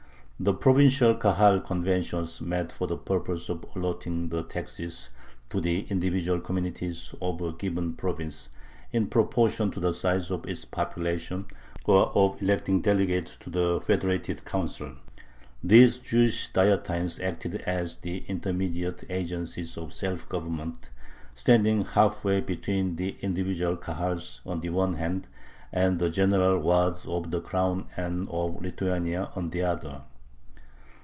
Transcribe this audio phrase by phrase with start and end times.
[0.43, 5.11] The provincial Kahal conventions met for the purpose of allotting the taxes
[5.51, 8.49] to the individual communities of a given province,
[8.91, 11.45] in proportion to the size of its population,
[11.85, 14.95] or of electing delegates to the federated Council.
[15.63, 20.89] These Jewish Dietines acted as the intermediate agencies of self government,
[21.35, 25.27] standing half way between the individual Kahals on the one hand
[25.71, 30.01] and the general Waads of the Crown and of Lithuania on the other.